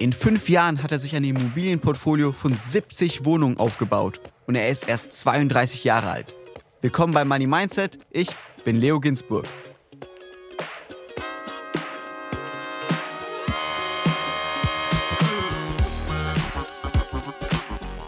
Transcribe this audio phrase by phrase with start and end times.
[0.00, 4.88] In fünf Jahren hat er sich ein Immobilienportfolio von 70 Wohnungen aufgebaut und er ist
[4.88, 6.36] erst 32 Jahre alt.
[6.80, 7.98] Willkommen bei Money Mindset.
[8.12, 8.28] Ich
[8.64, 9.44] bin Leo Ginsburg.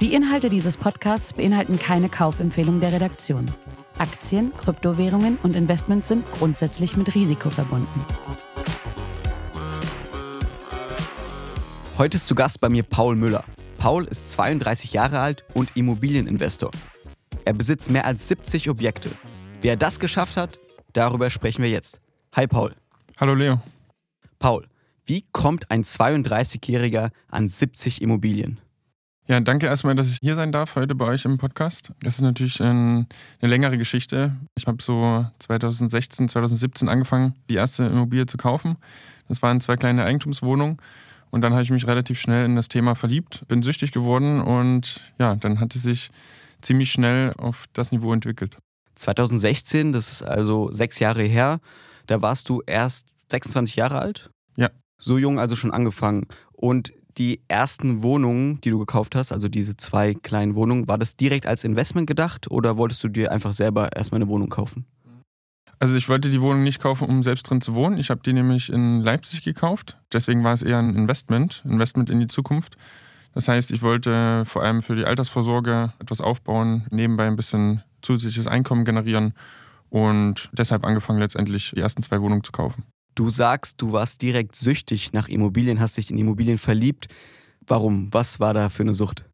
[0.00, 3.50] Die Inhalte dieses Podcasts beinhalten keine Kaufempfehlung der Redaktion.
[3.98, 8.06] Aktien, Kryptowährungen und Investments sind grundsätzlich mit Risiko verbunden.
[12.00, 13.44] Heute ist zu Gast bei mir Paul Müller.
[13.76, 16.70] Paul ist 32 Jahre alt und Immobilieninvestor.
[17.44, 19.10] Er besitzt mehr als 70 Objekte.
[19.60, 20.58] Wie er das geschafft hat,
[20.94, 22.00] darüber sprechen wir jetzt.
[22.34, 22.74] Hi Paul.
[23.18, 23.60] Hallo Leo.
[24.38, 24.66] Paul,
[25.04, 28.62] wie kommt ein 32-Jähriger an 70 Immobilien?
[29.26, 31.92] Ja, danke erstmal, dass ich hier sein darf heute bei euch im Podcast.
[32.00, 33.08] Das ist natürlich ein,
[33.42, 34.38] eine längere Geschichte.
[34.56, 38.78] Ich habe so 2016, 2017 angefangen, die erste Immobilie zu kaufen.
[39.28, 40.78] Das waren zwei kleine Eigentumswohnungen
[41.30, 45.00] und dann habe ich mich relativ schnell in das Thema verliebt, bin süchtig geworden und
[45.18, 46.10] ja, dann hat es sich
[46.60, 48.58] ziemlich schnell auf das Niveau entwickelt.
[48.96, 51.60] 2016, das ist also sechs Jahre her,
[52.06, 54.30] da warst du erst 26 Jahre alt?
[54.56, 54.70] Ja.
[54.98, 56.26] So jung also schon angefangen.
[56.52, 61.16] Und die ersten Wohnungen, die du gekauft hast, also diese zwei kleinen Wohnungen, war das
[61.16, 64.86] direkt als Investment gedacht oder wolltest du dir einfach selber erstmal eine Wohnung kaufen?
[65.80, 67.96] Also ich wollte die Wohnung nicht kaufen, um selbst drin zu wohnen.
[67.98, 69.98] Ich habe die nämlich in Leipzig gekauft.
[70.12, 72.76] Deswegen war es eher ein Investment, Investment in die Zukunft.
[73.34, 78.46] Das heißt, ich wollte vor allem für die Altersvorsorge etwas aufbauen, nebenbei ein bisschen zusätzliches
[78.46, 79.32] Einkommen generieren
[79.88, 82.84] und deshalb angefangen letztendlich die ersten zwei Wohnungen zu kaufen.
[83.14, 87.08] Du sagst, du warst direkt süchtig nach Immobilien, hast dich in Immobilien verliebt.
[87.66, 88.12] Warum?
[88.12, 89.24] Was war da für eine Sucht?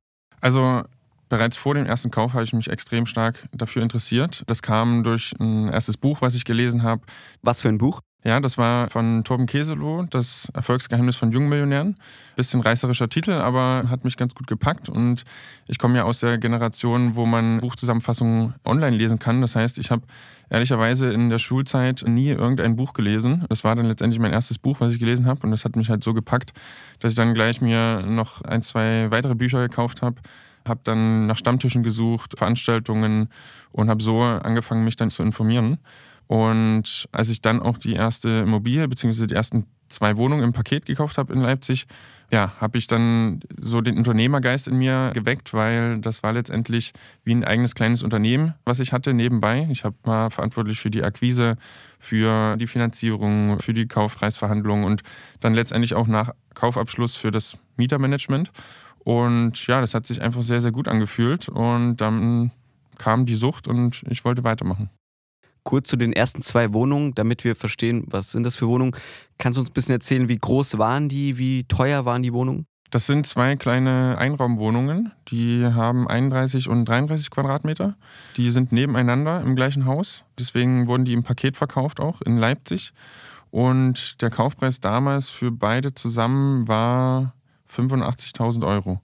[0.40, 0.82] Also
[1.28, 4.44] Bereits vor dem ersten Kauf habe ich mich extrem stark dafür interessiert.
[4.46, 7.02] Das kam durch ein erstes Buch, was ich gelesen habe.
[7.42, 8.00] Was für ein Buch?
[8.26, 11.96] Ja, das war von Torben Keselow, das Erfolgsgeheimnis von jungen Millionären.
[12.34, 14.88] Bisschen reißerischer Titel, aber hat mich ganz gut gepackt.
[14.88, 15.22] Und
[15.68, 19.42] ich komme ja aus der Generation, wo man Buchzusammenfassungen online lesen kann.
[19.42, 20.02] Das heißt, ich habe
[20.50, 23.44] ehrlicherweise in der Schulzeit nie irgendein Buch gelesen.
[23.48, 25.42] Das war dann letztendlich mein erstes Buch, was ich gelesen habe.
[25.44, 26.52] Und das hat mich halt so gepackt,
[26.98, 30.16] dass ich dann gleich mir noch ein, zwei weitere Bücher gekauft habe
[30.68, 33.28] habe dann nach Stammtischen gesucht, Veranstaltungen
[33.72, 35.78] und habe so angefangen, mich dann zu informieren.
[36.26, 39.26] Und als ich dann auch die erste Immobilie bzw.
[39.26, 41.86] die ersten zwei Wohnungen im Paket gekauft habe in Leipzig,
[42.32, 47.32] ja, habe ich dann so den Unternehmergeist in mir geweckt, weil das war letztendlich wie
[47.32, 49.68] ein eigenes kleines Unternehmen, was ich hatte nebenbei.
[49.70, 51.56] Ich habe mal verantwortlich für die Akquise,
[52.00, 55.02] für die Finanzierung, für die Kaufpreisverhandlungen und
[55.38, 58.50] dann letztendlich auch nach Kaufabschluss für das Mietermanagement.
[59.06, 61.48] Und ja, das hat sich einfach sehr, sehr gut angefühlt.
[61.48, 62.50] Und dann
[62.98, 64.90] kam die Sucht und ich wollte weitermachen.
[65.62, 68.96] Kurz zu den ersten zwei Wohnungen, damit wir verstehen, was sind das für Wohnungen.
[69.38, 72.66] Kannst du uns ein bisschen erzählen, wie groß waren die, wie teuer waren die Wohnungen?
[72.90, 77.96] Das sind zwei kleine Einraumwohnungen, die haben 31 und 33 Quadratmeter.
[78.36, 80.24] Die sind nebeneinander im gleichen Haus.
[80.36, 82.92] Deswegen wurden die im Paket verkauft auch in Leipzig.
[83.52, 87.35] Und der Kaufpreis damals für beide zusammen war
[87.70, 89.00] 85.000 Euro.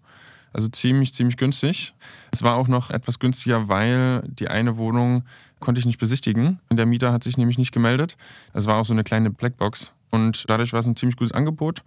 [0.52, 1.94] Also ziemlich, ziemlich günstig.
[2.30, 5.24] Es war auch noch etwas günstiger, weil die eine Wohnung
[5.60, 6.60] konnte ich nicht besichtigen.
[6.70, 8.16] Der Mieter hat sich nämlich nicht gemeldet.
[8.52, 9.92] Es war auch so eine kleine Blackbox.
[10.10, 11.82] Und dadurch war es ein ziemlich gutes Angebot.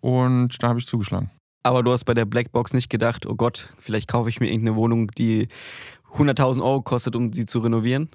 [0.00, 1.30] Und da habe ich zugeschlagen.
[1.62, 4.76] Aber du hast bei der Blackbox nicht gedacht, oh Gott, vielleicht kaufe ich mir irgendeine
[4.76, 5.48] Wohnung, die
[6.14, 8.08] 100.000 Euro kostet, um sie zu renovieren?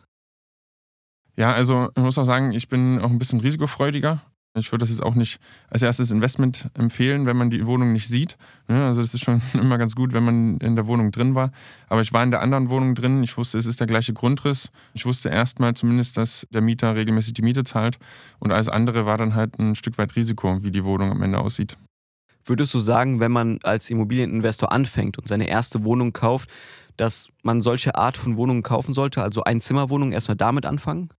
[1.38, 4.22] Ja, also ich muss auch sagen, ich bin auch ein bisschen risikofreudiger.
[4.59, 5.39] Ich würde das jetzt auch nicht
[5.69, 8.38] als erstes Investment empfehlen, wenn man die Wohnung nicht sieht.
[8.67, 11.51] Also das ist schon immer ganz gut, wenn man in der Wohnung drin war.
[11.88, 13.23] Aber ich war in der anderen Wohnung drin.
[13.23, 14.69] Ich wusste, es ist der gleiche Grundriss.
[14.94, 17.97] Ich wusste erstmal zumindest, dass der Mieter regelmäßig die Miete zahlt.
[18.39, 21.39] Und alles andere war dann halt ein Stück weit Risiko, wie die Wohnung am Ende
[21.39, 21.78] aussieht.
[22.44, 26.50] Würdest du sagen, wenn man als Immobilieninvestor anfängt und seine erste Wohnung kauft,
[26.97, 31.09] dass man solche Art von Wohnungen kaufen sollte, also Einzimmerwohnungen, erstmal damit anfangen?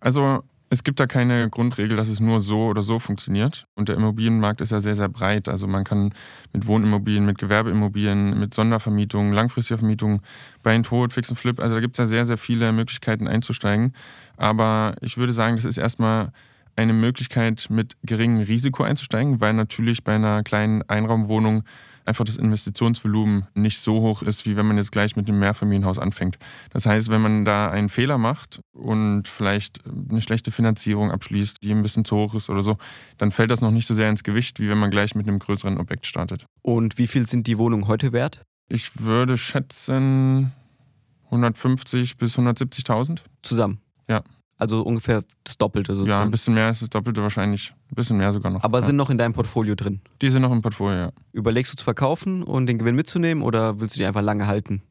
[0.00, 3.66] Also es gibt da keine Grundregel, dass es nur so oder so funktioniert.
[3.74, 5.48] Und der Immobilienmarkt ist ja sehr, sehr breit.
[5.48, 6.12] Also man kann
[6.52, 10.20] mit Wohnimmobilien, mit Gewerbeimmobilien, mit Sondervermietungen, langfristiger Vermietung,
[10.62, 11.58] bei and Tod, Fix und Flip.
[11.58, 13.94] Also da gibt es ja sehr, sehr viele Möglichkeiten einzusteigen.
[14.36, 16.32] Aber ich würde sagen, das ist erstmal
[16.76, 21.64] eine Möglichkeit, mit geringem Risiko einzusteigen, weil natürlich bei einer kleinen Einraumwohnung
[22.08, 25.98] einfach das Investitionsvolumen nicht so hoch ist, wie wenn man jetzt gleich mit einem Mehrfamilienhaus
[25.98, 26.38] anfängt.
[26.70, 31.70] Das heißt, wenn man da einen Fehler macht und vielleicht eine schlechte Finanzierung abschließt, die
[31.70, 32.78] ein bisschen zu hoch ist oder so,
[33.18, 35.38] dann fällt das noch nicht so sehr ins Gewicht, wie wenn man gleich mit einem
[35.38, 36.46] größeren Objekt startet.
[36.62, 38.42] Und wie viel sind die Wohnungen heute wert?
[38.68, 40.52] Ich würde schätzen
[41.26, 43.20] 150 bis 170.000.
[43.42, 43.80] Zusammen?
[44.08, 44.22] Ja.
[44.58, 46.20] Also ungefähr das Doppelte sozusagen.
[46.20, 47.72] Ja, ein bisschen mehr als das Doppelte wahrscheinlich.
[47.90, 48.64] Ein bisschen mehr sogar noch.
[48.64, 48.84] Aber ja.
[48.84, 50.00] sind noch in deinem Portfolio drin?
[50.20, 51.12] Die sind noch im Portfolio, ja.
[51.32, 54.82] Überlegst du zu verkaufen und den Gewinn mitzunehmen oder willst du die einfach lange halten?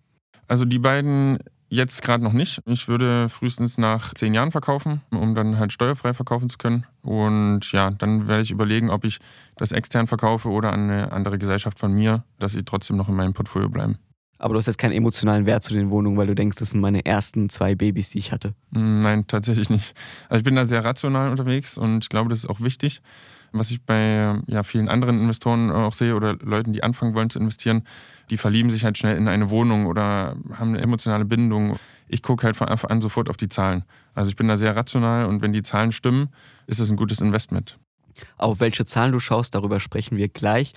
[0.48, 2.62] Also die beiden jetzt gerade noch nicht.
[2.66, 6.86] Ich würde frühestens nach zehn Jahren verkaufen, um dann halt steuerfrei verkaufen zu können.
[7.02, 9.20] Und ja, dann werde ich überlegen, ob ich
[9.58, 13.16] das extern verkaufe oder an eine andere Gesellschaft von mir, dass sie trotzdem noch in
[13.16, 13.98] meinem Portfolio bleiben.
[14.40, 16.82] Aber du hast jetzt keinen emotionalen Wert zu den Wohnungen, weil du denkst, das sind
[16.82, 18.54] meine ersten zwei Babys, die ich hatte.
[18.74, 19.96] Hm, nein, tatsächlich nicht.
[20.30, 23.02] Also ich bin da sehr rational unterwegs und ich glaube, das ist auch wichtig.
[23.54, 27.40] Was ich bei ja, vielen anderen Investoren auch sehe oder Leuten, die anfangen wollen zu
[27.40, 27.84] investieren,
[28.30, 31.80] die verlieben sich halt schnell in eine Wohnung oder haben eine emotionale Bindung.
[32.10, 33.86] Ich gucke halt von Anfang an sofort auf die Zahlen.
[34.14, 36.30] Also ich bin da sehr rational und wenn die Zahlen stimmen,
[36.68, 37.80] ist es ein gutes Investment.
[38.38, 40.74] Auf welche Zahlen du schaust, darüber sprechen wir gleich.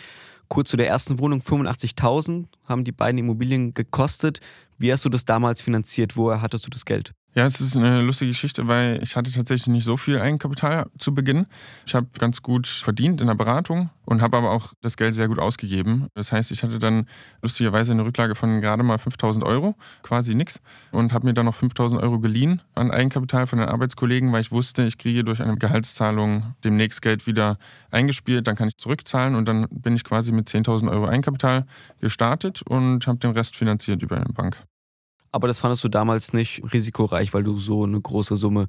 [0.50, 4.40] Kurz zu der ersten Wohnung, 85.000 haben die beiden Immobilien gekostet.
[4.78, 6.16] Wie hast du das damals finanziert?
[6.16, 7.12] Woher hattest du das Geld?
[7.32, 11.14] Ja, es ist eine lustige Geschichte, weil ich hatte tatsächlich nicht so viel Eigenkapital zu
[11.14, 11.46] Beginn.
[11.86, 15.28] Ich habe ganz gut verdient in der Beratung und habe aber auch das Geld sehr
[15.28, 16.08] gut ausgegeben.
[16.14, 17.06] Das heißt, ich hatte dann
[17.40, 20.60] lustigerweise eine Rücklage von gerade mal 5000 Euro, quasi nichts,
[20.90, 24.50] und habe mir dann noch 5000 Euro geliehen an Eigenkapital von den Arbeitskollegen, weil ich
[24.50, 27.58] wusste, ich kriege durch eine Gehaltszahlung demnächst Geld wieder
[27.92, 31.64] eingespielt, dann kann ich zurückzahlen und dann bin ich quasi mit 10.000 Euro Eigenkapital
[32.00, 34.60] gestartet und habe den Rest finanziert über eine Bank.
[35.32, 38.66] Aber das fandest du damals nicht risikoreich, weil du so eine große Summe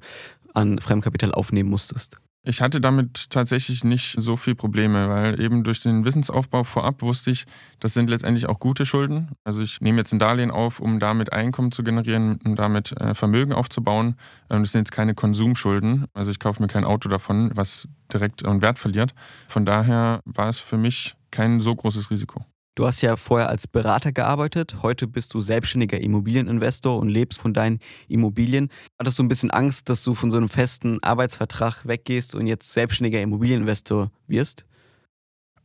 [0.54, 2.18] an Fremdkapital aufnehmen musstest.
[2.44, 7.30] Ich hatte damit tatsächlich nicht so viel Probleme, weil eben durch den Wissensaufbau vorab wusste
[7.30, 7.44] ich,
[7.78, 9.30] das sind letztendlich auch gute Schulden.
[9.44, 13.14] Also ich nehme jetzt ein Darlehen auf, um damit Einkommen zu generieren, um damit äh,
[13.14, 14.16] Vermögen aufzubauen.
[14.50, 16.06] Ähm, das sind jetzt keine Konsumschulden.
[16.14, 19.14] Also ich kaufe mir kein Auto davon, was direkt an Wert verliert.
[19.46, 22.44] Von daher war es für mich kein so großes Risiko.
[22.74, 27.52] Du hast ja vorher als Berater gearbeitet, heute bist du selbstständiger Immobilieninvestor und lebst von
[27.52, 28.70] deinen Immobilien.
[28.98, 32.72] Hattest du ein bisschen Angst, dass du von so einem festen Arbeitsvertrag weggehst und jetzt
[32.72, 34.64] selbstständiger Immobilieninvestor wirst?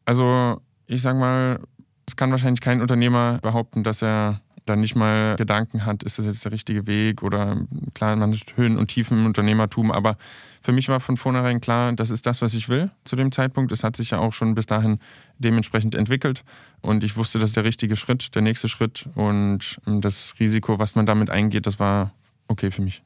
[0.04, 1.59] Also ich sag mal,
[2.06, 6.25] es kann wahrscheinlich kein Unternehmer behaupten, dass er dann nicht mal Gedanken hat, ist das
[6.25, 7.61] jetzt der richtige Weg oder
[7.93, 10.17] klar, man hat Höhen und Tiefen im Unternehmertum, aber
[10.61, 13.71] für mich war von vornherein klar, das ist das, was ich will zu dem Zeitpunkt.
[13.71, 14.99] Es hat sich ja auch schon bis dahin
[15.39, 16.43] dementsprechend entwickelt
[16.81, 20.95] und ich wusste, das ist der richtige Schritt, der nächste Schritt und das Risiko, was
[20.95, 22.13] man damit eingeht, das war
[22.47, 23.03] okay für mich.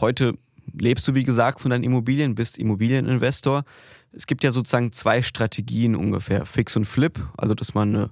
[0.00, 0.38] Heute
[0.72, 3.64] lebst du, wie gesagt, von deinen Immobilien, bist Immobilieninvestor.
[4.12, 8.10] Es gibt ja sozusagen zwei Strategien ungefähr, Fix und Flip, also dass man eine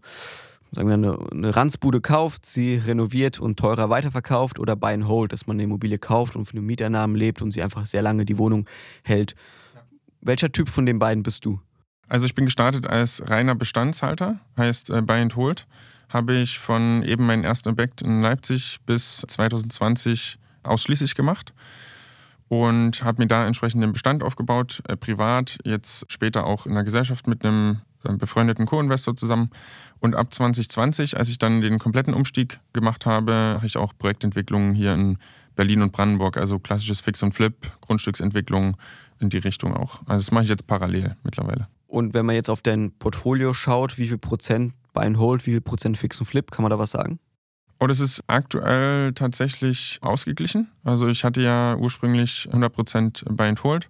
[0.72, 5.32] sagen wir, eine, eine Ranzbude kauft, sie renoviert und teurer weiterverkauft oder Buy and Hold,
[5.32, 8.24] dass man eine Immobilie kauft und von den Mieteinnahmen lebt und sie einfach sehr lange
[8.24, 8.68] die Wohnung
[9.04, 9.34] hält.
[10.20, 11.60] Welcher Typ von den beiden bist du?
[12.08, 15.66] Also ich bin gestartet als reiner Bestandshalter, heißt äh, Buy and Hold.
[16.08, 21.52] Habe ich von eben meinem ersten Objekt in Leipzig bis 2020 ausschließlich gemacht
[22.48, 26.84] und habe mir da entsprechend den Bestand aufgebaut, äh, privat, jetzt später auch in der
[26.84, 27.82] Gesellschaft mit einem
[28.16, 29.50] befreundeten Co-Investor zusammen.
[30.00, 34.74] Und ab 2020, als ich dann den kompletten Umstieg gemacht habe, habe ich auch Projektentwicklungen
[34.74, 35.18] hier in
[35.56, 38.76] Berlin und Brandenburg, also klassisches Fix und Flip, Grundstücksentwicklung
[39.18, 40.00] in die Richtung auch.
[40.06, 41.66] Also das mache ich jetzt parallel mittlerweile.
[41.88, 45.52] Und wenn man jetzt auf dein Portfolio schaut, wie viel Prozent Buy and Hold, wie
[45.52, 47.18] viel Prozent Fix und Flip, kann man da was sagen?
[47.80, 50.68] Oh, das ist aktuell tatsächlich ausgeglichen.
[50.84, 53.88] Also ich hatte ja ursprünglich 100% Buy and Hold,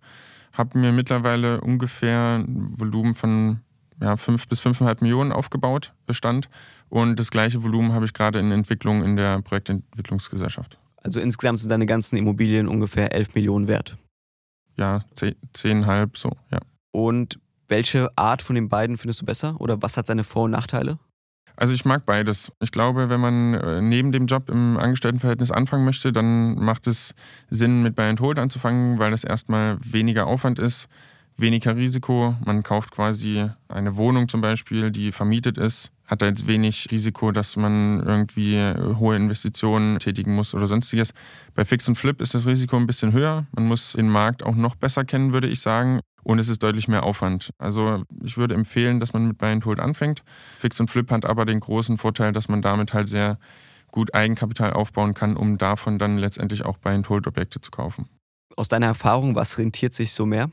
[0.53, 3.61] habe mir mittlerweile ungefähr ein Volumen von
[4.01, 6.49] ja, 5 bis 5,5 Millionen aufgebaut, Bestand.
[6.89, 10.79] Und das gleiche Volumen habe ich gerade in Entwicklung in der Projektentwicklungsgesellschaft.
[11.03, 13.97] Also insgesamt sind deine ganzen Immobilien ungefähr 11 Millionen wert.
[14.77, 16.59] Ja, 10,5 so, ja.
[16.93, 17.39] Und
[17.69, 19.61] welche Art von den beiden findest du besser?
[19.61, 20.99] Oder was hat seine Vor- und Nachteile?
[21.57, 22.53] Also ich mag beides.
[22.61, 27.15] Ich glaube, wenn man äh, neben dem Job im Angestelltenverhältnis anfangen möchte, dann macht es
[27.51, 30.89] Sinn, mit Buy and Hold anzufangen, weil das erstmal weniger Aufwand ist
[31.39, 32.35] weniger Risiko.
[32.45, 37.33] Man kauft quasi eine Wohnung zum Beispiel, die vermietet ist, hat da jetzt wenig Risiko,
[37.33, 38.59] dass man irgendwie
[38.99, 41.13] hohe Investitionen tätigen muss oder sonstiges.
[41.55, 43.47] Bei Fix und Flip ist das Risiko ein bisschen höher.
[43.53, 46.01] Man muss den Markt auch noch besser kennen, würde ich sagen.
[46.25, 47.51] Und es ist deutlich mehr Aufwand.
[47.59, 50.23] Also ich würde empfehlen, dass man mit Buy and Hold anfängt.
[50.59, 53.39] Fix und Flip hat aber den großen Vorteil, dass man damit halt sehr
[53.91, 58.09] gut Eigenkapital aufbauen kann, um davon dann letztendlich auch Buy and Hold Objekte zu kaufen.
[58.57, 60.51] Aus deiner Erfahrung, was rentiert sich so mehr?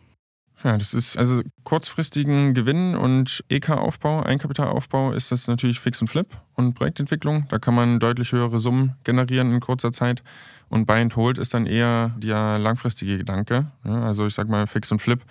[0.65, 6.25] Ja, das ist also kurzfristigen Gewinn und EK-Aufbau, Eigenkapitalaufbau ist das natürlich Fix und Flip
[6.55, 7.45] und Projektentwicklung.
[7.49, 10.23] Da kann man deutlich höhere Summen generieren in kurzer Zeit.
[10.67, 13.67] Und Buy and Hold ist dann eher der langfristige Gedanke.
[13.83, 15.21] Ja, also ich sag mal, Fix und Flip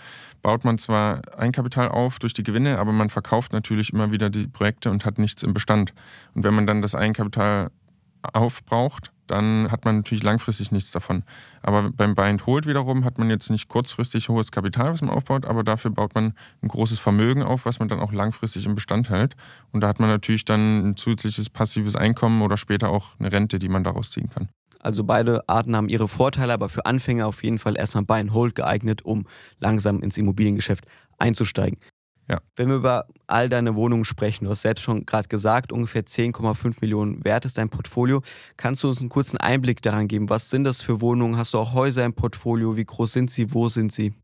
[0.40, 4.46] baut man zwar Eigenkapital auf durch die Gewinne, aber man verkauft natürlich immer wieder die
[4.46, 5.94] Projekte und hat nichts im Bestand.
[6.34, 7.72] Und wenn man dann das Eigenkapital
[8.22, 11.24] aufbraucht, dann hat man natürlich langfristig nichts davon.
[11.62, 15.10] Aber beim Buy and Hold wiederum hat man jetzt nicht kurzfristig hohes Kapital, was man
[15.10, 18.74] aufbaut, aber dafür baut man ein großes Vermögen auf, was man dann auch langfristig im
[18.74, 19.34] Bestand hält.
[19.72, 23.58] Und da hat man natürlich dann ein zusätzliches passives Einkommen oder später auch eine Rente,
[23.58, 24.48] die man daraus ziehen kann.
[24.80, 28.34] Also beide Arten haben ihre Vorteile, aber für Anfänger auf jeden Fall erstmal Buy and
[28.34, 29.26] Hold geeignet, um
[29.58, 30.84] langsam ins Immobiliengeschäft
[31.18, 31.78] einzusteigen.
[32.28, 32.40] Ja.
[32.56, 36.76] Wenn wir über all deine Wohnungen sprechen, du hast selbst schon gerade gesagt, ungefähr 10,5
[36.80, 38.22] Millionen wert ist dein Portfolio.
[38.56, 40.30] Kannst du uns einen kurzen Einblick daran geben?
[40.30, 41.36] Was sind das für Wohnungen?
[41.36, 42.76] Hast du auch Häuser im Portfolio?
[42.76, 43.52] Wie groß sind sie?
[43.52, 44.14] Wo sind sie?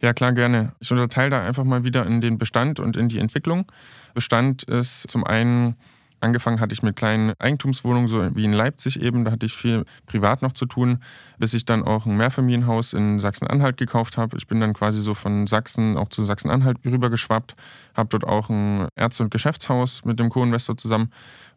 [0.00, 0.72] Ja, klar, gerne.
[0.80, 3.70] Ich unterteile da einfach mal wieder in den Bestand und in die Entwicklung.
[4.14, 5.76] Bestand ist zum einen
[6.22, 9.24] Angefangen hatte ich mit kleinen Eigentumswohnungen, so wie in Leipzig eben.
[9.24, 10.98] Da hatte ich viel privat noch zu tun,
[11.38, 14.36] bis ich dann auch ein Mehrfamilienhaus in Sachsen-Anhalt gekauft habe.
[14.36, 17.56] Ich bin dann quasi so von Sachsen auch zu Sachsen-Anhalt rübergeschwappt,
[17.96, 21.10] habe dort auch ein Ärzte- und Geschäftshaus mit dem Co-Investor zusammen.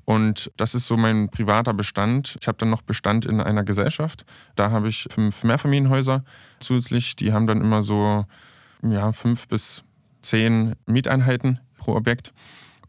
[0.03, 2.37] Und das ist so mein privater Bestand.
[2.41, 4.25] Ich habe dann noch Bestand in einer Gesellschaft.
[4.55, 6.23] Da habe ich fünf Mehrfamilienhäuser
[6.59, 7.15] zusätzlich.
[7.15, 8.25] Die haben dann immer so
[8.81, 9.83] ja, fünf bis
[10.23, 12.33] zehn Mieteinheiten pro Objekt.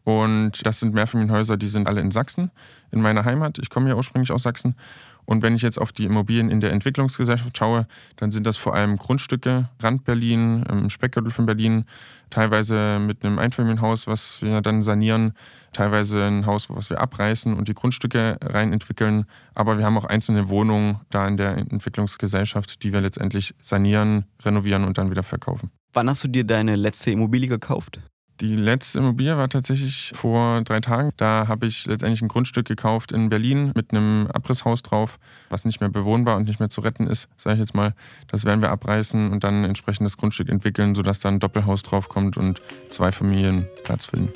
[0.07, 2.49] Und das sind Mehrfamilienhäuser, die sind alle in Sachsen,
[2.91, 3.57] in meiner Heimat.
[3.57, 4.77] Ich komme ja ursprünglich aus Sachsen.
[5.25, 8.73] Und wenn ich jetzt auf die Immobilien in der Entwicklungsgesellschaft schaue, dann sind das vor
[8.73, 11.83] allem Grundstücke, Rand Berlin, im Speckgürtel von Berlin,
[12.29, 15.33] teilweise mit einem Einfamilienhaus, was wir dann sanieren,
[15.73, 19.25] teilweise ein Haus, was wir abreißen und die Grundstücke rein entwickeln.
[19.55, 24.85] Aber wir haben auch einzelne Wohnungen da in der Entwicklungsgesellschaft, die wir letztendlich sanieren, renovieren
[24.85, 25.69] und dann wieder verkaufen.
[25.91, 27.99] Wann hast du dir deine letzte Immobilie gekauft?
[28.39, 31.11] Die letzte Immobilie war tatsächlich vor drei Tagen.
[31.17, 35.17] Da habe ich letztendlich ein Grundstück gekauft in Berlin mit einem Abrisshaus drauf,
[35.49, 37.95] was nicht mehr bewohnbar und nicht mehr zu retten ist, sage ich jetzt mal.
[38.27, 42.37] Das werden wir abreißen und dann entsprechend das Grundstück entwickeln, sodass da ein Doppelhaus draufkommt
[42.37, 44.31] und zwei Familien Platz finden.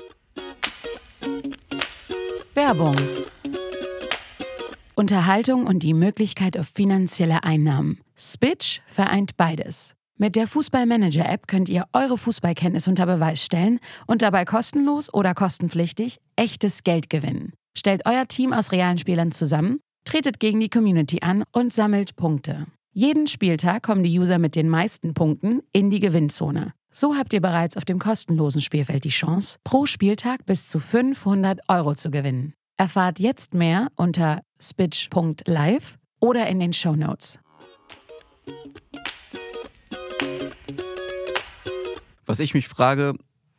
[2.56, 2.96] Werbung.
[4.96, 8.00] Unterhaltung und die Möglichkeit auf finanzielle Einnahmen.
[8.16, 9.96] Spitch vereint beides.
[10.22, 16.20] Mit der Fußballmanager-App könnt ihr eure Fußballkenntnis unter Beweis stellen und dabei kostenlos oder kostenpflichtig
[16.36, 17.54] echtes Geld gewinnen.
[17.76, 22.68] Stellt euer Team aus realen Spielern zusammen, tretet gegen die Community an und sammelt Punkte.
[22.94, 26.74] Jeden Spieltag kommen die User mit den meisten Punkten in die Gewinnzone.
[26.92, 31.62] So habt ihr bereits auf dem kostenlosen Spielfeld die Chance, pro Spieltag bis zu 500
[31.68, 32.54] Euro zu gewinnen.
[32.78, 37.40] Erfahrt jetzt mehr unter spitch.live oder in den Show Notes.
[42.32, 43.14] Was ich mich frage,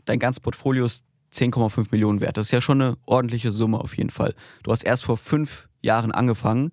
[0.06, 2.38] dein ganzes Portfolio ist 10,5 Millionen wert.
[2.38, 4.34] Das ist ja schon eine ordentliche Summe auf jeden Fall.
[4.62, 6.72] Du hast erst vor fünf Jahren angefangen.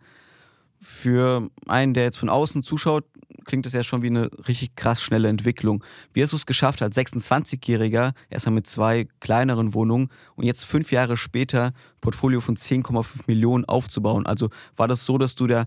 [0.79, 3.03] Für einen, der jetzt von außen zuschaut,
[3.43, 5.83] klingt das ja schon wie eine richtig krass schnelle Entwicklung.
[6.13, 10.93] Wie hast du es geschafft, als 26-Jähriger, erstmal mit zwei kleineren Wohnungen und jetzt fünf
[10.93, 14.25] Jahre später Portfolio von 10,5 Millionen aufzubauen?
[14.25, 15.65] Also war das so, dass du da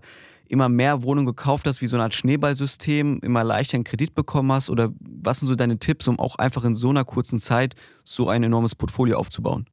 [0.53, 4.51] immer mehr Wohnungen gekauft hast, wie so eine Art Schneeballsystem, immer leichter einen Kredit bekommen
[4.51, 4.69] hast?
[4.69, 8.29] Oder was sind so deine Tipps, um auch einfach in so einer kurzen Zeit so
[8.29, 9.67] ein enormes Portfolio aufzubauen?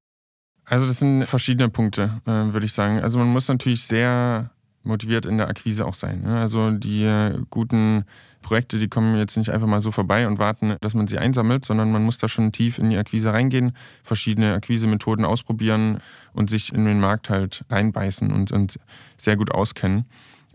[0.65, 3.01] Also das sind verschiedene Punkte, äh, würde ich sagen.
[3.01, 4.51] Also man muss natürlich sehr
[4.83, 6.23] motiviert in der Akquise auch sein.
[6.23, 6.39] Ne?
[6.39, 8.05] Also die äh, guten
[8.41, 11.65] Projekte, die kommen jetzt nicht einfach mal so vorbei und warten, dass man sie einsammelt,
[11.65, 13.73] sondern man muss da schon tief in die Akquise reingehen,
[14.03, 15.99] verschiedene Akquisemethoden ausprobieren
[16.33, 18.79] und sich in den Markt halt reinbeißen und, und
[19.19, 20.07] sehr gut auskennen.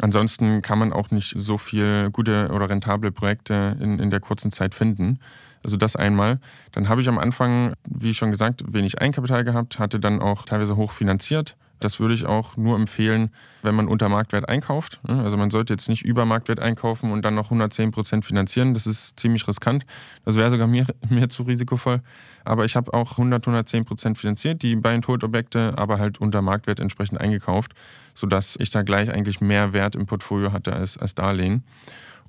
[0.01, 4.51] Ansonsten kann man auch nicht so viel gute oder rentable Projekte in, in der kurzen
[4.51, 5.19] Zeit finden.
[5.63, 6.39] Also das einmal.
[6.73, 10.75] Dann habe ich am Anfang, wie schon gesagt, wenig Eigenkapital gehabt, hatte dann auch teilweise
[10.75, 11.55] hoch finanziert.
[11.79, 14.99] Das würde ich auch nur empfehlen, wenn man unter Marktwert einkauft.
[15.07, 18.73] Also man sollte jetzt nicht über Marktwert einkaufen und dann noch 110 Prozent finanzieren.
[18.73, 19.85] Das ist ziemlich riskant.
[20.23, 22.01] Das wäre sogar mir, mir zu risikovoll.
[22.45, 26.41] Aber ich habe auch 100, 110 Prozent finanziert, die Buy and Objekte, aber halt unter
[26.41, 27.73] Marktwert entsprechend eingekauft,
[28.13, 31.63] sodass ich da gleich eigentlich mehr Wert im Portfolio hatte als, als Darlehen.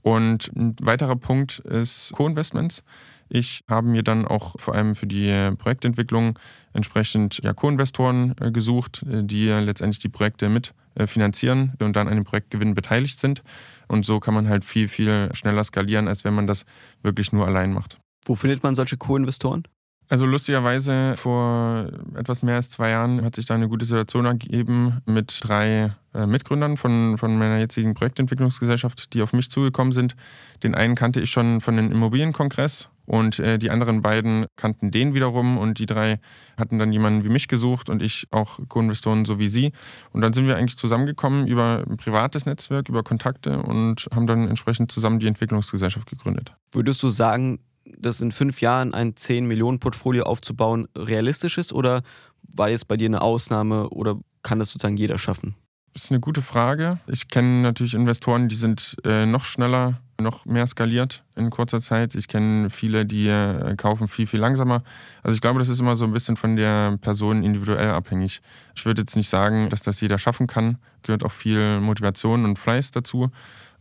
[0.02, 2.84] Und ein weiterer Punkt ist Co-Investments.
[3.28, 6.38] Ich habe mir dann auch vor allem für die Projektentwicklung
[6.72, 12.08] entsprechend ja, Co-Investoren äh, gesucht, äh, die letztendlich die Projekte mit äh, finanzieren und dann
[12.08, 13.42] an dem Projektgewinn beteiligt sind.
[13.88, 16.64] Und so kann man halt viel, viel schneller skalieren, als wenn man das
[17.02, 17.98] wirklich nur allein macht.
[18.24, 19.64] Wo findet man solche Co-Investoren?
[20.08, 25.00] Also lustigerweise vor etwas mehr als zwei Jahren hat sich da eine gute Situation ergeben
[25.04, 30.14] mit drei äh, Mitgründern von, von meiner jetzigen Projektentwicklungsgesellschaft, die auf mich zugekommen sind.
[30.62, 35.14] Den einen kannte ich schon von dem Immobilienkongress und äh, die anderen beiden kannten den
[35.14, 36.18] wiederum und die drei
[36.58, 39.72] hatten dann jemanden wie mich gesucht und ich auch Co-Investoren so wie sie.
[40.12, 44.48] Und dann sind wir eigentlich zusammengekommen über ein privates Netzwerk, über Kontakte und haben dann
[44.48, 46.52] entsprechend zusammen die Entwicklungsgesellschaft gegründet.
[46.72, 47.60] Würdest du sagen,
[47.98, 52.02] dass in fünf Jahren ein 10-Millionen-Portfolio aufzubauen realistisch ist oder
[52.42, 55.54] war jetzt bei dir eine Ausnahme oder kann das sozusagen jeder schaffen?
[55.96, 56.98] Das ist eine gute Frage.
[57.06, 62.14] Ich kenne natürlich Investoren, die sind äh, noch schneller, noch mehr skaliert in kurzer Zeit.
[62.14, 64.82] Ich kenne viele, die äh, kaufen viel, viel langsamer.
[65.22, 68.42] Also ich glaube, das ist immer so ein bisschen von der Person individuell abhängig.
[68.74, 70.76] Ich würde jetzt nicht sagen, dass das jeder schaffen kann.
[71.02, 73.30] Gehört auch viel Motivation und Fleiß dazu.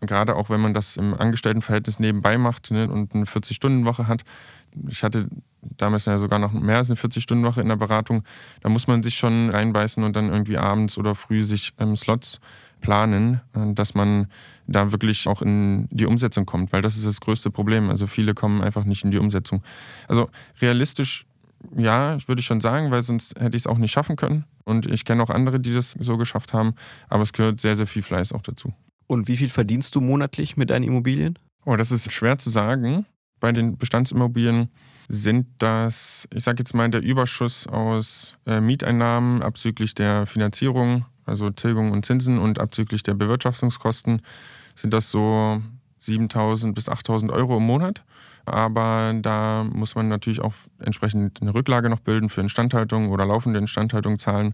[0.01, 4.23] Gerade auch wenn man das im Angestelltenverhältnis nebenbei macht ne, und eine 40-Stunden-Woche hat.
[4.87, 5.27] Ich hatte
[5.61, 8.23] damals ja sogar noch mehr als eine 40-Stunden-Woche in der Beratung.
[8.61, 12.39] Da muss man sich schon reinbeißen und dann irgendwie abends oder früh sich ähm, Slots
[12.81, 14.27] planen, äh, dass man
[14.67, 17.89] da wirklich auch in die Umsetzung kommt, weil das ist das größte Problem.
[17.89, 19.63] Also viele kommen einfach nicht in die Umsetzung.
[20.07, 20.29] Also
[20.61, 21.25] realistisch,
[21.75, 24.45] ja, würde ich schon sagen, weil sonst hätte ich es auch nicht schaffen können.
[24.65, 26.73] Und ich kenne auch andere, die das so geschafft haben,
[27.09, 28.73] aber es gehört sehr, sehr viel Fleiß auch dazu.
[29.07, 31.37] Und wie viel verdienst du monatlich mit deinen Immobilien?
[31.65, 33.05] Oh, das ist schwer zu sagen.
[33.39, 34.69] Bei den Bestandsimmobilien
[35.07, 41.49] sind das, ich sage jetzt mal, der Überschuss aus äh, Mieteinnahmen abzüglich der Finanzierung, also
[41.49, 44.21] Tilgung und Zinsen und abzüglich der Bewirtschaftungskosten,
[44.75, 45.61] sind das so
[46.07, 48.03] 7.000 bis 8.000 Euro im Monat.
[48.45, 53.59] Aber da muss man natürlich auch entsprechend eine Rücklage noch bilden für Instandhaltung oder laufende
[53.59, 54.53] Instandhaltung zahlen.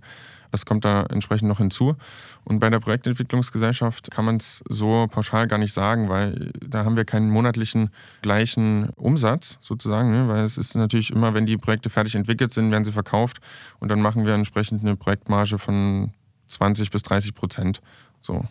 [0.51, 1.95] Das kommt da entsprechend noch hinzu.
[2.43, 6.95] Und bei der Projektentwicklungsgesellschaft kann man es so pauschal gar nicht sagen, weil da haben
[6.95, 7.89] wir keinen monatlichen
[8.21, 10.27] gleichen Umsatz sozusagen, ne?
[10.27, 13.39] weil es ist natürlich immer, wenn die Projekte fertig entwickelt sind, werden sie verkauft
[13.79, 16.11] und dann machen wir entsprechend eine Projektmarge von
[16.47, 17.81] 20 bis 30 Prozent.
[18.21, 18.45] So.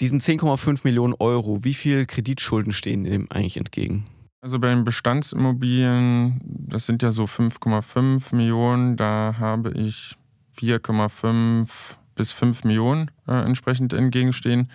[0.00, 4.06] Diesen 10,5 Millionen Euro, wie viel Kreditschulden stehen dem eigentlich entgegen?
[4.42, 10.16] Also bei den Bestandsimmobilien, das sind ja so 5,5 Millionen, da habe ich
[10.58, 11.68] 4,5
[12.14, 14.70] bis 5 Millionen äh, entsprechend entgegenstehen.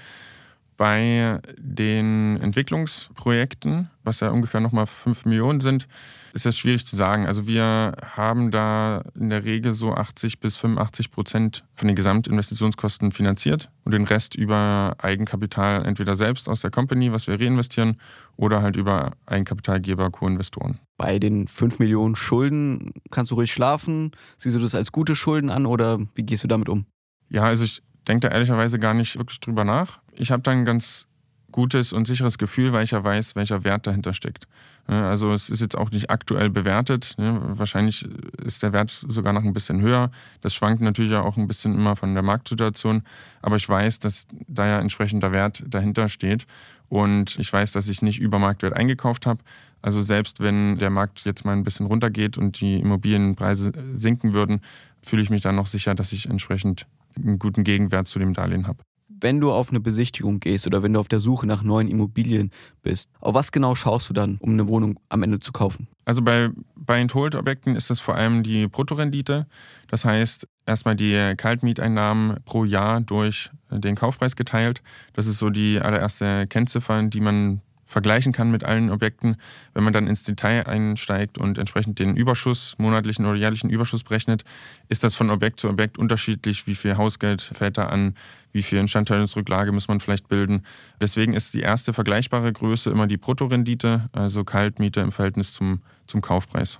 [0.81, 5.87] Bei den Entwicklungsprojekten, was ja ungefähr nochmal 5 Millionen sind,
[6.33, 7.27] ist das schwierig zu sagen.
[7.27, 13.11] Also wir haben da in der Regel so 80 bis 85 Prozent von den Gesamtinvestitionskosten
[13.11, 17.97] finanziert und den Rest über Eigenkapital entweder selbst aus der Company, was wir reinvestieren,
[18.35, 20.79] oder halt über Eigenkapitalgeber, Co-Investoren.
[20.97, 24.13] Bei den 5 Millionen Schulden kannst du ruhig schlafen.
[24.35, 26.87] Siehst du das als gute Schulden an oder wie gehst du damit um?
[27.29, 30.00] Ja, also ich denke da ehrlicherweise gar nicht wirklich drüber nach.
[30.15, 31.07] Ich habe da ein ganz
[31.51, 34.47] gutes und sicheres Gefühl, weil ich ja weiß, welcher Wert dahinter steckt.
[34.87, 37.15] Also es ist jetzt auch nicht aktuell bewertet.
[37.17, 38.07] Wahrscheinlich
[38.43, 40.11] ist der Wert sogar noch ein bisschen höher.
[40.41, 43.03] Das schwankt natürlich auch ein bisschen immer von der Marktsituation.
[43.41, 46.47] Aber ich weiß, dass da ja entsprechender Wert dahinter steht.
[46.89, 49.41] Und ich weiß, dass ich nicht über Marktwert eingekauft habe.
[49.81, 54.61] Also selbst wenn der Markt jetzt mal ein bisschen runtergeht und die Immobilienpreise sinken würden,
[55.03, 58.67] fühle ich mich dann noch sicher, dass ich entsprechend einen guten Gegenwert zu dem Darlehen
[58.67, 58.83] habe.
[59.21, 62.51] Wenn du auf eine Besichtigung gehst oder wenn du auf der Suche nach neuen Immobilien
[62.81, 65.87] bist, auf was genau schaust du dann, um eine Wohnung am Ende zu kaufen?
[66.05, 69.45] Also bei Buy-and-Hold-Objekten ist das vor allem die Bruttorendite.
[69.87, 74.81] Das heißt, erstmal die Kaltmieteinnahmen pro Jahr durch den Kaufpreis geteilt.
[75.13, 79.35] Das ist so die allererste Kennziffer, die man vergleichen kann mit allen Objekten.
[79.73, 84.43] Wenn man dann ins Detail einsteigt und entsprechend den Überschuss, monatlichen oder jährlichen Überschuss berechnet,
[84.87, 86.67] ist das von Objekt zu Objekt unterschiedlich.
[86.67, 88.15] Wie viel Hausgeld fällt da an?
[88.53, 90.65] Wie viel Instandhaltungsrücklage muss man vielleicht bilden?
[91.01, 96.21] Deswegen ist die erste vergleichbare Größe immer die Bruttorendite, also Kaltmiete im Verhältnis zum, zum
[96.21, 96.79] Kaufpreis.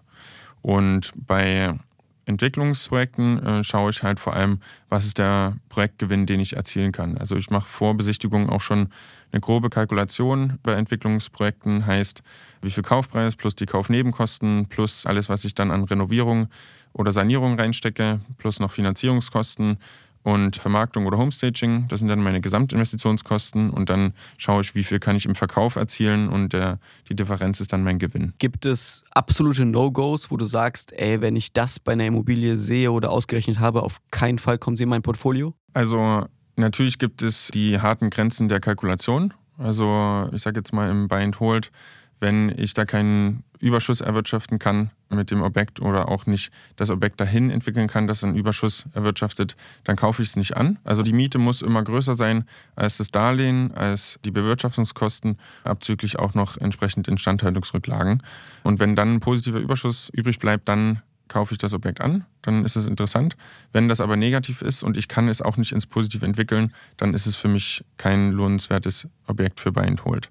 [0.62, 1.78] Und bei
[2.26, 7.18] Entwicklungsprojekten äh, schaue ich halt vor allem, was ist der Projektgewinn, den ich erzielen kann.
[7.18, 8.90] Also ich mache vor Besichtigung auch schon
[9.32, 12.22] eine grobe Kalkulation bei Entwicklungsprojekten, heißt
[12.62, 16.48] wie viel Kaufpreis plus die Kaufnebenkosten plus alles, was ich dann an Renovierung
[16.94, 19.78] oder Sanierung reinstecke, plus noch Finanzierungskosten
[20.24, 21.88] und Vermarktung oder Homestaging.
[21.88, 25.76] Das sind dann meine Gesamtinvestitionskosten und dann schaue ich, wie viel kann ich im Verkauf
[25.76, 26.80] erzielen und der,
[27.10, 28.34] die Differenz ist dann mein Gewinn.
[28.40, 32.92] Gibt es absolute No-Gos, wo du sagst, ey, wenn ich das bei einer Immobilie sehe
[32.92, 35.54] oder ausgerechnet habe, auf keinen Fall kommen sie in mein Portfolio?
[35.74, 39.34] Also natürlich gibt es die harten Grenzen der Kalkulation.
[39.58, 41.72] Also ich sage jetzt mal im Buy and Hold,
[42.20, 47.20] wenn ich da keinen Überschuss erwirtschaften kann mit dem Objekt oder auch nicht das Objekt
[47.20, 50.80] dahin entwickeln kann, das einen Überschuss erwirtschaftet, dann kaufe ich es nicht an.
[50.84, 52.46] Also die Miete muss immer größer sein
[52.76, 58.24] als das Darlehen, als die Bewirtschaftungskosten, abzüglich auch noch entsprechend Instandhaltungsrücklagen.
[58.64, 62.66] Und wenn dann ein positiver Überschuss übrig bleibt, dann kaufe ich das Objekt an, dann
[62.66, 63.38] ist es interessant.
[63.72, 67.14] Wenn das aber negativ ist und ich kann es auch nicht ins Positive entwickeln, dann
[67.14, 70.30] ist es für mich kein lohnenswertes Objekt für Buy and Hold.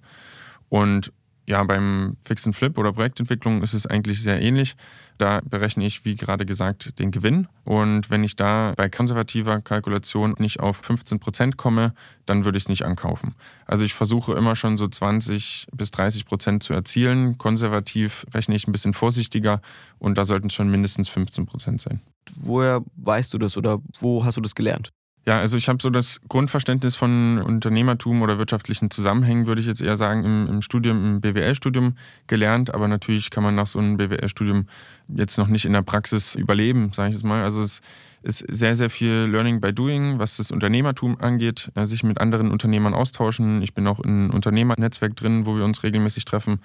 [0.69, 1.11] Und
[1.47, 4.77] ja, beim Fix and Flip oder Projektentwicklung ist es eigentlich sehr ähnlich.
[5.19, 7.49] Da berechne ich, wie gerade gesagt, den Gewinn.
[7.65, 11.93] Und wenn ich da bei konservativer Kalkulation nicht auf 15 Prozent komme,
[12.25, 13.35] dann würde ich es nicht ankaufen.
[13.67, 17.37] Also ich versuche immer schon so 20 bis 30 Prozent zu erzielen.
[17.37, 19.61] Konservativ rechne ich ein bisschen vorsichtiger
[19.99, 22.01] und da sollten es schon mindestens 15 Prozent sein.
[22.37, 24.93] Woher weißt du das oder wo hast du das gelernt?
[25.31, 29.81] Ja, also ich habe so das Grundverständnis von Unternehmertum oder wirtschaftlichen Zusammenhängen, würde ich jetzt
[29.81, 31.95] eher sagen, im, im Studium, im BWL-Studium
[32.27, 32.75] gelernt.
[32.75, 34.67] Aber natürlich kann man nach so einem BWL-Studium
[35.07, 37.45] jetzt noch nicht in der Praxis überleben, sage ich jetzt mal.
[37.45, 37.81] Also es
[38.25, 42.51] ist sehr, sehr viel Learning by Doing, was das Unternehmertum angeht, äh, sich mit anderen
[42.51, 43.63] Unternehmern austauschen.
[43.63, 46.59] Ich bin auch in einem Unternehmernetzwerk drin, wo wir uns regelmäßig treffen.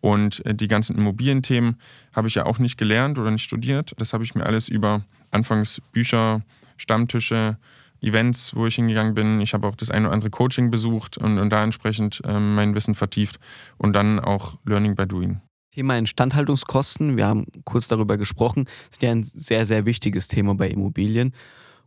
[0.00, 1.76] Und äh, die ganzen Immobilienthemen
[2.12, 3.92] habe ich ja auch nicht gelernt oder nicht studiert.
[3.98, 6.42] Das habe ich mir alles über anfangs Bücher,
[6.76, 7.56] Stammtische,
[8.02, 9.40] Events, wo ich hingegangen bin.
[9.40, 12.74] Ich habe auch das eine oder andere Coaching besucht und, und da entsprechend ähm, mein
[12.74, 13.38] Wissen vertieft
[13.78, 15.40] und dann auch Learning by Doing.
[15.72, 20.54] Thema Instandhaltungskosten, wir haben kurz darüber gesprochen, das ist ja ein sehr, sehr wichtiges Thema
[20.54, 21.32] bei Immobilien.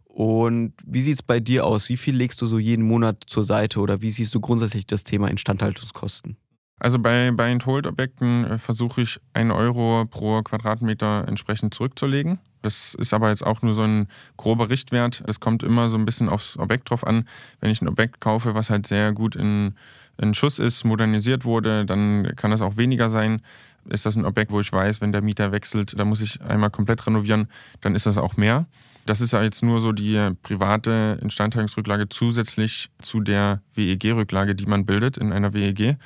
[0.06, 1.90] Und wie sieht es bei dir aus?
[1.90, 5.04] Wie viel legst du so jeden Monat zur Seite oder wie siehst du grundsätzlich das
[5.04, 6.38] Thema Instandhaltungskosten?
[6.80, 12.40] Also bei Buy-and-Hold-Objekten äh, versuche ich einen Euro pro Quadratmeter entsprechend zurückzulegen.
[12.62, 14.08] Das ist aber jetzt auch nur so ein
[14.38, 15.22] grober Richtwert.
[15.28, 17.28] Das kommt immer so ein bisschen aufs Objekt drauf an.
[17.60, 19.76] Wenn ich ein Objekt kaufe, was halt sehr gut in,
[20.18, 23.42] in Schuss ist, modernisiert wurde, dann kann das auch weniger sein.
[23.90, 26.70] Ist das ein Objekt, wo ich weiß, wenn der Mieter wechselt, da muss ich einmal
[26.70, 27.50] komplett renovieren,
[27.82, 28.66] dann ist das auch mehr.
[29.06, 34.86] Das ist ja jetzt nur so die private Instandhaltungsrücklage zusätzlich zu der WEG-Rücklage, die man
[34.86, 35.98] bildet in einer WEG.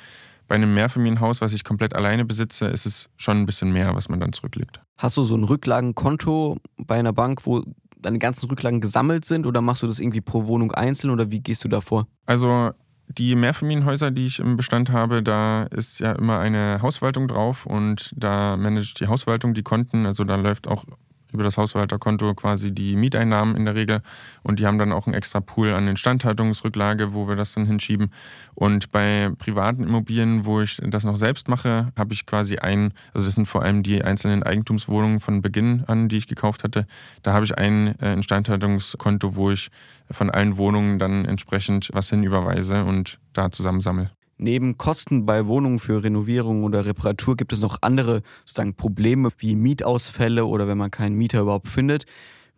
[0.48, 4.08] Bei einem Mehrfamilienhaus, was ich komplett alleine besitze, ist es schon ein bisschen mehr, was
[4.08, 4.80] man dann zurücklegt.
[4.96, 7.62] Hast du so ein Rücklagenkonto bei einer Bank, wo
[8.00, 11.40] deine ganzen Rücklagen gesammelt sind oder machst du das irgendwie pro Wohnung einzeln oder wie
[11.40, 12.06] gehst du da vor?
[12.26, 12.70] Also
[13.08, 18.12] die Mehrfamilienhäuser, die ich im Bestand habe, da ist ja immer eine Hausverwaltung drauf und
[18.16, 20.06] da managt die Hausverwaltung die Konten.
[20.06, 20.84] Also da läuft auch
[21.32, 24.02] über das Hausverwalterkonto quasi die Mieteinnahmen in der Regel
[24.42, 28.12] und die haben dann auch einen extra Pool an Instandhaltungsrücklage, wo wir das dann hinschieben.
[28.54, 33.26] Und bei privaten Immobilien, wo ich das noch selbst mache, habe ich quasi ein, also
[33.26, 36.86] das sind vor allem die einzelnen Eigentumswohnungen von Beginn an, die ich gekauft hatte,
[37.22, 39.70] da habe ich ein äh, Instandhaltungskonto, wo ich
[40.10, 44.10] von allen Wohnungen dann entsprechend was hinüberweise und da zusammensammle.
[44.38, 49.56] Neben Kosten bei Wohnungen für Renovierung oder Reparatur gibt es noch andere sozusagen Probleme wie
[49.56, 52.06] Mietausfälle oder wenn man keinen Mieter überhaupt findet.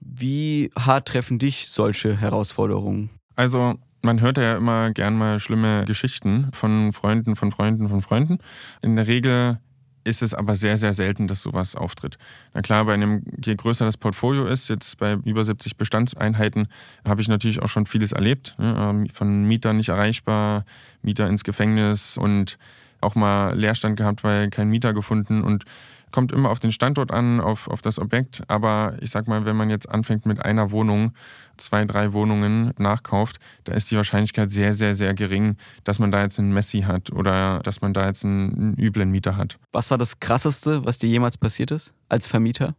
[0.01, 3.11] Wie hart treffen dich solche Herausforderungen?
[3.35, 8.38] Also man hört ja immer gern mal schlimme Geschichten von Freunden, von Freunden, von Freunden.
[8.83, 9.59] In der Regel
[10.05, 12.19] ist es aber sehr, sehr selten, dass sowas auftritt.
[12.55, 16.69] Na klar, bei einem, je größer das Portfolio ist, jetzt bei über 70 Bestandseinheiten,
[17.07, 18.55] habe ich natürlich auch schon vieles erlebt.
[18.59, 18.75] Ne?
[18.79, 20.65] Ähm, von Mietern nicht erreichbar,
[21.03, 22.59] Mieter ins Gefängnis und
[23.01, 25.65] auch mal Leerstand gehabt, weil kein Mieter gefunden und
[26.12, 28.42] kommt immer auf den Standort an, auf, auf das Objekt.
[28.49, 31.12] Aber ich sag mal, wenn man jetzt anfängt mit einer Wohnung,
[31.57, 36.23] zwei, drei Wohnungen nachkauft, da ist die Wahrscheinlichkeit sehr, sehr, sehr gering, dass man da
[36.23, 39.59] jetzt einen Messi hat oder dass man da jetzt einen, einen üblen Mieter hat.
[39.73, 42.75] Was war das Krasseste, was dir jemals passiert ist als Vermieter?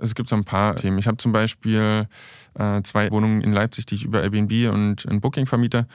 [0.00, 0.98] Es gibt so ein paar Themen.
[0.98, 2.06] Ich habe zum Beispiel
[2.54, 5.86] äh, zwei Wohnungen in Leipzig, die ich über Airbnb und ein Booking vermiete.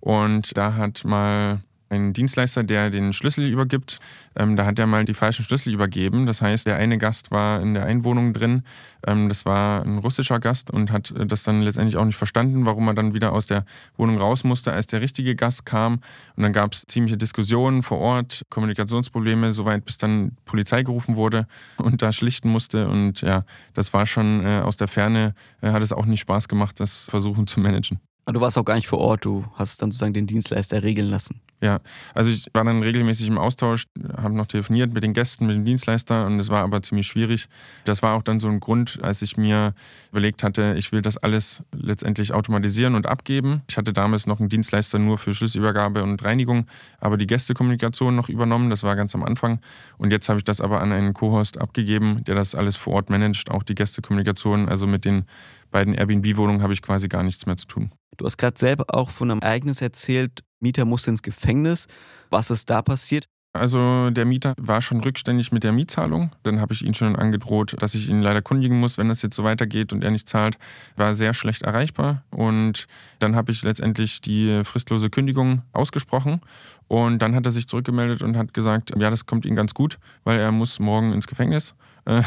[0.00, 3.98] Und da hat mal ein Dienstleister, der den Schlüssel übergibt.
[4.36, 6.26] Ähm, da hat er mal die falschen Schlüssel übergeben.
[6.26, 8.62] Das heißt, der eine Gast war in der Einwohnung drin.
[9.06, 12.64] Ähm, das war ein russischer Gast und hat äh, das dann letztendlich auch nicht verstanden,
[12.66, 13.64] warum er dann wieder aus der
[13.96, 16.00] Wohnung raus musste, als der richtige Gast kam.
[16.36, 21.46] Und dann gab es ziemliche Diskussionen vor Ort, Kommunikationsprobleme, soweit bis dann Polizei gerufen wurde
[21.78, 22.88] und da schlichten musste.
[22.88, 23.44] Und ja,
[23.74, 27.06] das war schon äh, aus der Ferne, äh, hat es auch nicht Spaß gemacht, das
[27.08, 28.00] versuchen zu managen.
[28.26, 31.40] Du warst auch gar nicht vor Ort, du hast dann sozusagen den Dienstleister regeln lassen.
[31.62, 31.80] Ja,
[32.14, 33.84] also ich war dann regelmäßig im Austausch,
[34.16, 37.48] habe noch telefoniert mit den Gästen, mit dem Dienstleister und es war aber ziemlich schwierig.
[37.84, 39.72] Das war auch dann so ein Grund, als ich mir
[40.10, 43.62] überlegt hatte, ich will das alles letztendlich automatisieren und abgeben.
[43.68, 46.66] Ich hatte damals noch einen Dienstleister nur für Schlüsselübergabe und Reinigung,
[46.98, 49.60] aber die Gästekommunikation noch übernommen, das war ganz am Anfang.
[49.96, 53.10] Und jetzt habe ich das aber an einen Co-Host abgegeben, der das alles vor Ort
[53.10, 54.68] managt, auch die Gästekommunikation.
[54.68, 55.24] Also mit den
[55.70, 57.90] beiden Airbnb-Wohnungen habe ich quasi gar nichts mehr zu tun.
[58.16, 61.86] Du hast gerade selber auch von einem Ereignis erzählt, Mieter musste ins Gefängnis.
[62.30, 63.26] Was ist da passiert?
[63.52, 66.32] Also der Mieter war schon rückständig mit der Mietzahlung.
[66.42, 69.36] Dann habe ich ihn schon angedroht, dass ich ihn leider kundigen muss, wenn das jetzt
[69.36, 70.58] so weitergeht und er nicht zahlt.
[70.96, 72.86] War sehr schlecht erreichbar und
[73.20, 76.40] dann habe ich letztendlich die fristlose Kündigung ausgesprochen
[76.88, 79.98] und dann hat er sich zurückgemeldet und hat gesagt, ja, das kommt ihm ganz gut,
[80.24, 82.22] weil er muss morgen ins Gefängnis äh,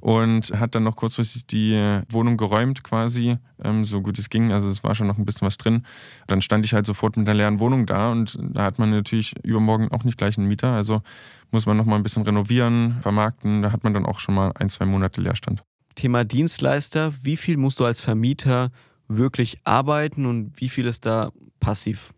[0.00, 4.52] und hat dann noch kurzfristig die Wohnung geräumt quasi, ähm, so gut es ging.
[4.52, 5.84] Also es war schon noch ein bisschen was drin.
[6.26, 9.34] Dann stand ich halt sofort mit einer leeren Wohnung da und da hat man natürlich
[9.44, 10.72] übermorgen auch nicht gleich einen Mieter.
[10.72, 11.02] Also
[11.50, 13.62] muss man noch mal ein bisschen renovieren, vermarkten.
[13.62, 15.62] Da hat man dann auch schon mal ein, zwei Monate Leerstand.
[15.94, 17.12] Thema Dienstleister.
[17.22, 18.70] Wie viel musst du als Vermieter
[19.08, 22.12] wirklich arbeiten und wie viel ist da passiv?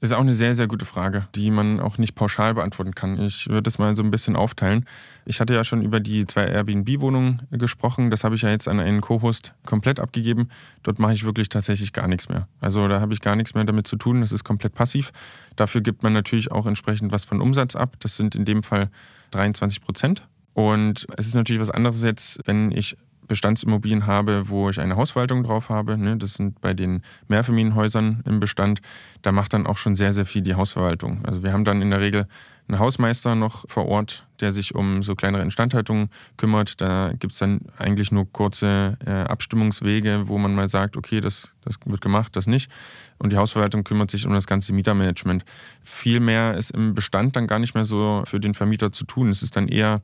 [0.00, 3.18] Ist auch eine sehr, sehr gute Frage, die man auch nicht pauschal beantworten kann.
[3.18, 4.86] Ich würde es mal so ein bisschen aufteilen.
[5.24, 8.10] Ich hatte ja schon über die zwei Airbnb-Wohnungen gesprochen.
[8.10, 10.50] Das habe ich ja jetzt an einen Co-Host komplett abgegeben.
[10.82, 12.48] Dort mache ich wirklich tatsächlich gar nichts mehr.
[12.60, 14.20] Also da habe ich gar nichts mehr damit zu tun.
[14.20, 15.10] Das ist komplett passiv.
[15.56, 17.96] Dafür gibt man natürlich auch entsprechend was von Umsatz ab.
[18.00, 18.90] Das sind in dem Fall
[19.30, 20.26] 23 Prozent.
[20.52, 25.42] Und es ist natürlich was anderes jetzt, wenn ich Bestandsimmobilien habe, wo ich eine Hausverwaltung
[25.42, 25.96] drauf habe.
[25.98, 28.80] Ne, das sind bei den Mehrfamilienhäusern im Bestand.
[29.22, 31.24] Da macht dann auch schon sehr, sehr viel die Hausverwaltung.
[31.24, 32.26] Also wir haben dann in der Regel
[32.66, 36.80] einen Hausmeister noch vor Ort, der sich um so kleinere Instandhaltungen kümmert.
[36.80, 41.52] Da gibt es dann eigentlich nur kurze äh, Abstimmungswege, wo man mal sagt, okay, das,
[41.64, 42.70] das wird gemacht, das nicht.
[43.18, 45.44] Und die Hausverwaltung kümmert sich um das ganze Mietermanagement.
[45.82, 49.28] Viel mehr ist im Bestand dann gar nicht mehr so für den Vermieter zu tun.
[49.28, 50.00] Es ist dann eher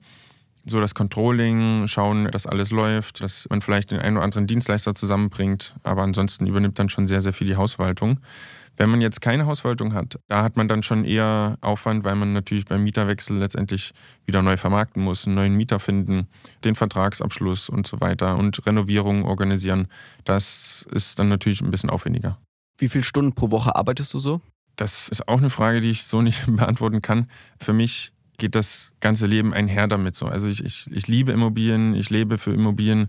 [0.64, 4.94] so das Controlling, schauen, dass alles läuft, dass man vielleicht den einen oder anderen Dienstleister
[4.94, 8.20] zusammenbringt, aber ansonsten übernimmt dann schon sehr, sehr viel die Hausverwaltung.
[8.76, 12.32] Wenn man jetzt keine Hausverwaltung hat, da hat man dann schon eher Aufwand, weil man
[12.32, 13.92] natürlich beim Mieterwechsel letztendlich
[14.24, 16.28] wieder neu vermarkten muss, einen neuen Mieter finden,
[16.64, 19.88] den Vertragsabschluss und so weiter und Renovierungen organisieren.
[20.24, 22.38] Das ist dann natürlich ein bisschen aufwendiger.
[22.78, 24.40] Wie viele Stunden pro Woche arbeitest du so?
[24.76, 27.28] Das ist auch eine Frage, die ich so nicht beantworten kann.
[27.58, 30.26] Für mich geht das ganze Leben einher damit so.
[30.26, 33.06] Also ich, ich, ich liebe Immobilien, ich lebe für Immobilien,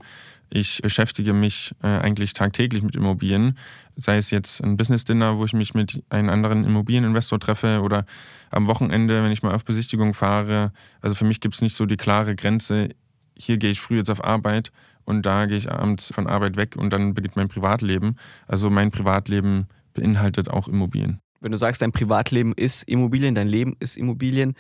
[0.51, 3.57] ich beschäftige mich äh, eigentlich tagtäglich mit Immobilien.
[3.95, 8.05] Sei es jetzt ein Business-Dinner, wo ich mich mit einem anderen Immobilieninvestor treffe oder
[8.51, 10.73] am Wochenende, wenn ich mal auf Besichtigung fahre.
[11.01, 12.89] Also für mich gibt es nicht so die klare Grenze,
[13.35, 14.71] hier gehe ich früh jetzt auf Arbeit
[15.05, 18.17] und da gehe ich abends von Arbeit weg und dann beginnt mein Privatleben.
[18.47, 21.21] Also mein Privatleben beinhaltet auch Immobilien.
[21.39, 24.53] Wenn du sagst, dein Privatleben ist Immobilien, dein Leben ist Immobilien,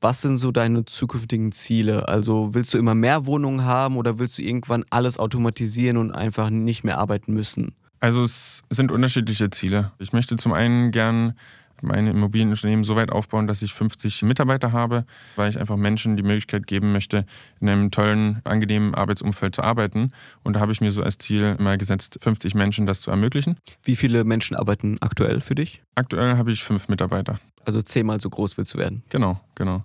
[0.00, 2.08] was sind so deine zukünftigen Ziele?
[2.08, 6.50] Also willst du immer mehr Wohnungen haben oder willst du irgendwann alles automatisieren und einfach
[6.50, 7.74] nicht mehr arbeiten müssen?
[8.00, 9.92] Also es sind unterschiedliche Ziele.
[9.98, 11.34] Ich möchte zum einen gern
[11.82, 15.04] meine Immobilienunternehmen so weit aufbauen, dass ich 50 Mitarbeiter habe,
[15.36, 17.24] weil ich einfach Menschen die Möglichkeit geben möchte,
[17.60, 20.12] in einem tollen, angenehmen Arbeitsumfeld zu arbeiten.
[20.42, 23.58] Und da habe ich mir so als Ziel mal gesetzt, 50 Menschen das zu ermöglichen.
[23.82, 25.82] Wie viele Menschen arbeiten aktuell für dich?
[25.94, 27.38] Aktuell habe ich fünf Mitarbeiter.
[27.68, 29.02] Also zehnmal so groß willst du werden.
[29.10, 29.84] Genau, genau.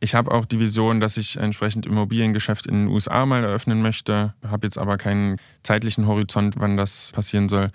[0.00, 4.34] Ich habe auch die Vision, dass ich entsprechend Immobiliengeschäft in den USA mal eröffnen möchte,
[4.44, 7.70] habe jetzt aber keinen zeitlichen Horizont, wann das passieren soll.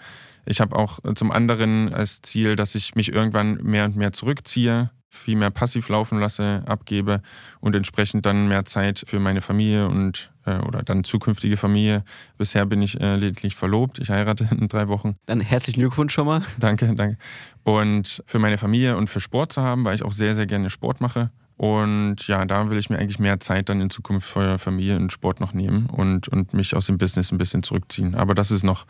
[0.49, 4.89] Ich habe auch zum anderen als Ziel, dass ich mich irgendwann mehr und mehr zurückziehe,
[5.07, 7.21] viel mehr passiv laufen lasse, abgebe
[7.59, 12.03] und entsprechend dann mehr Zeit für meine Familie und äh, oder dann zukünftige Familie.
[12.39, 13.99] Bisher bin ich äh, lediglich verlobt.
[13.99, 15.17] Ich heirate in drei Wochen.
[15.27, 16.41] Dann herzlichen Glückwunsch schon mal.
[16.57, 17.19] Danke, danke.
[17.63, 20.71] Und für meine Familie und für Sport zu haben, weil ich auch sehr, sehr gerne
[20.71, 21.29] Sport mache.
[21.59, 25.11] Und ja, da will ich mir eigentlich mehr Zeit dann in Zukunft für Familie und
[25.11, 28.15] Sport noch nehmen und, und mich aus dem Business ein bisschen zurückziehen.
[28.15, 28.85] Aber das ist noch,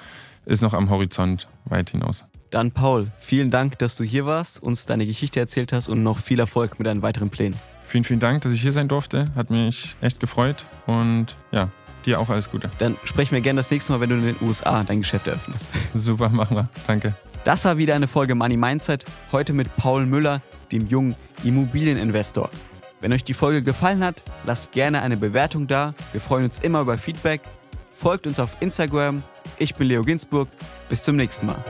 [0.50, 2.26] ist noch am Horizont weit hinaus.
[2.50, 6.18] Dann Paul, vielen Dank, dass du hier warst, uns deine Geschichte erzählt hast und noch
[6.18, 7.56] viel Erfolg mit deinen weiteren Plänen.
[7.88, 9.28] Vielen, vielen Dank, dass ich hier sein durfte.
[9.36, 11.70] Hat mich echt gefreut und ja,
[12.06, 12.72] dir auch alles Gute.
[12.80, 15.70] Dann sprechen wir gerne das nächste Mal, wenn du in den USA dein Geschäft eröffnest.
[15.94, 16.70] Super, machen wir.
[16.88, 17.14] Danke.
[17.44, 19.06] Das war wieder eine Folge Money Mindset.
[19.32, 22.50] Heute mit Paul Müller, dem jungen Immobilieninvestor.
[23.02, 25.94] Wenn euch die Folge gefallen hat, lasst gerne eine Bewertung da.
[26.12, 27.42] Wir freuen uns immer über Feedback.
[27.96, 29.24] Folgt uns auf Instagram.
[29.60, 30.48] Ich bin Leo Ginsburg.
[30.90, 31.64] Bis zum nächsten Mal.